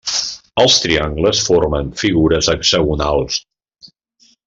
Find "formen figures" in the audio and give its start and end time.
1.49-2.51